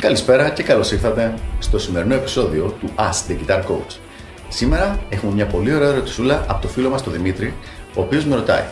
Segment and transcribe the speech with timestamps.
[0.00, 3.96] Καλησπέρα και καλώς ήρθατε στο σημερινό επεισόδιο του Ask the Guitar Coach.
[4.48, 7.54] Σήμερα έχουμε μια πολύ ωραία ερωτησούλα από το φίλο μας τον Δημήτρη,
[7.94, 8.64] ο οποίος με ρωτάει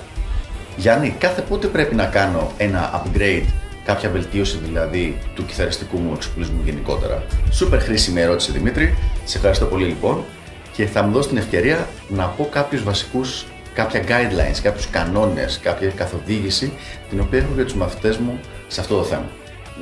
[0.76, 3.44] Γιάννη, κάθε πότε πρέπει να κάνω ένα upgrade,
[3.84, 9.84] κάποια βελτίωση δηλαδή του κιθαριστικού μου εξοπλισμού γενικότερα; Σούπερ χρήσιμη ερώτηση Δημήτρη, σε ευχαριστώ πολύ
[9.84, 10.24] λοιπόν
[10.72, 15.90] και θα μου δώσει την ευκαιρία να πω κάποιους βασικούς κάποια guidelines, κάποιους κανόνες, κάποια
[15.90, 16.72] καθοδήγηση
[17.08, 19.26] την οποία έχω για τους μαθητές μου σε αυτό το θέμα.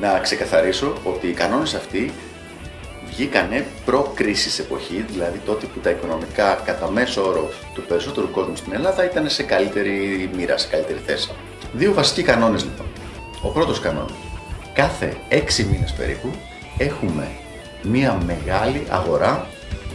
[0.00, 2.12] Να ξεκαθαρίσω ότι οι κανόνες αυτοί
[3.06, 8.72] βγήκανε προ-κρίσης εποχή, δηλαδή τότε που τα οικονομικά κατά μέσο όρο του περισσότερου κόσμου στην
[8.72, 11.30] Ελλάδα ήταν σε καλύτερη μοίρα, σε καλύτερη θέση.
[11.72, 12.86] Δύο βασικοί κανόνες λοιπόν.
[13.42, 14.12] Ο πρώτος κανόνας.
[14.74, 16.30] Κάθε έξι μήνες περίπου
[16.78, 17.28] έχουμε
[17.82, 19.46] μία μεγάλη αγορά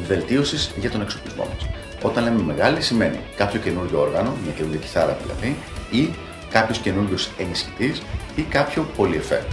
[0.08, 1.70] βελτίωσης για τον εξοπλισμό μας.
[2.02, 5.58] Όταν λέμε μεγάλη σημαίνει κάποιο καινούριο όργανο, μια καινούργια κιθάρα δηλαδή,
[5.92, 6.14] ή
[6.50, 8.02] κάποιος καινούριο ενισχυτής
[8.36, 9.44] ή κάποιο πολυεφέ.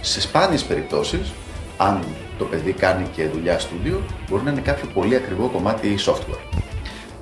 [0.00, 1.32] Σε σπάνιες περιπτώσεις,
[1.76, 2.04] αν
[2.38, 6.58] το παιδί κάνει και δουλειά στούντιο, μπορεί να είναι κάποιο πολύ ακριβό κομμάτι software.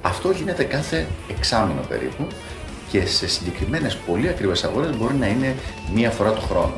[0.03, 2.27] Αυτό γίνεται κάθε εξάμεινο περίπου
[2.91, 5.55] και σε συγκεκριμένες πολύ ακριβές αγορές μπορεί να είναι
[5.95, 6.75] μία φορά το χρόνο.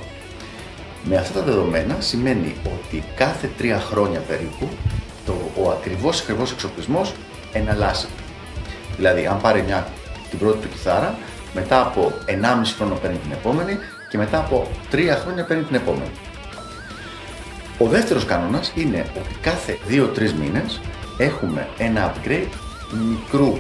[1.05, 4.69] Με αυτά τα δεδομένα σημαίνει ότι κάθε τρία χρόνια περίπου
[5.27, 7.15] το, ο ακριβώς ακριβώς εξοπλισμός
[7.53, 8.13] εναλλάσσεται.
[8.97, 9.87] Δηλαδή, αν πάρει μια,
[10.31, 11.19] την πρώτη του κιθάρα,
[11.55, 12.35] μετά από 1,5
[12.77, 13.79] χρόνο παίρνει την επόμενη
[14.09, 16.11] και μετά από 3 χρόνια παίρνει την επόμενη.
[17.79, 20.81] Ο δεύτερος κανόνας είναι ότι κάθε 2-3 μήνες
[21.19, 22.49] έχουμε ένα upgrade
[23.11, 23.57] μικρού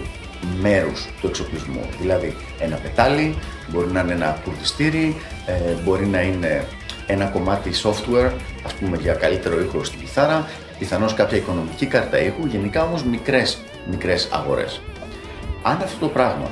[0.61, 1.89] μέρους του εξοπλισμού.
[2.01, 3.35] Δηλαδή ένα πετάλι,
[3.69, 6.65] μπορεί να είναι ένα κουρδιστήρι, ε, μπορεί να είναι
[7.07, 8.31] ένα κομμάτι software,
[8.65, 13.59] ας πούμε για καλύτερο ήχο στην κιθάρα, πιθανώς κάποια οικονομική κάρτα ήχου, γενικά όμως μικρές,
[13.91, 14.81] μικρές αγορές.
[15.63, 16.51] Αν αυτό το πράγμα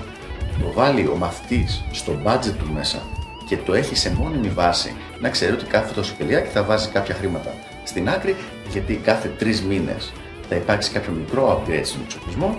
[0.60, 3.02] το βάλει ο μαθητής στο budget του μέσα
[3.46, 7.14] και το έχει σε μόνιμη βάση να ξέρει ότι κάθε τόσο και θα βάζει κάποια
[7.14, 8.36] χρήματα στην άκρη
[8.70, 10.12] γιατί κάθε τρεις μήνες
[10.48, 12.56] θα υπάρξει κάποιο μικρό upgrade στον εξοπλισμό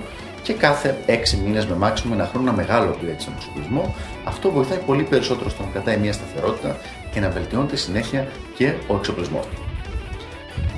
[0.48, 1.12] και κάθε 6
[1.44, 3.96] μήνες με maximum ένα χρόνο ένα μεγάλο upgrade στον εξοπλισμό.
[4.24, 6.78] Αυτό βοηθάει πολύ περισσότερο στο να κρατάει μια σταθερότητα
[7.12, 9.62] και να βελτιώνεται συνέχεια και ο εξοπλισμός του.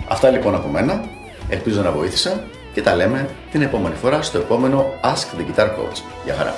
[0.07, 1.03] Αυτά λοιπόν από μένα.
[1.49, 2.43] Ελπίζω να βοήθησα
[2.73, 6.01] και τα λέμε την επόμενη φορά στο επόμενο Ask the Guitar Coach.
[6.25, 6.55] Γεια χαρά!